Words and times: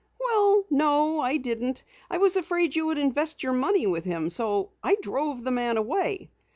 "Well, 0.19 0.65
no 0.71 1.19
I 1.19 1.37
didn't. 1.37 1.83
I 2.09 2.17
was 2.17 2.35
afraid 2.35 2.75
you 2.75 2.87
would 2.87 2.97
invest 2.97 3.43
your 3.43 3.53
money 3.53 3.85
with 3.85 4.03
him, 4.03 4.31
so 4.31 4.71
I 4.81 4.95
drove 4.99 5.43
the 5.43 5.51
man 5.51 5.77
away. 5.77 6.31